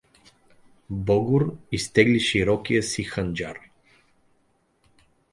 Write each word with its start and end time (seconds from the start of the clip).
Богор 0.89 1.57
изтегли 1.71 2.19
широкия 2.19 2.83
си 2.83 3.03
ханджар. 3.03 3.59